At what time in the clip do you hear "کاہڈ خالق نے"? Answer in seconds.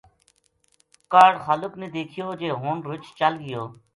1.11-1.87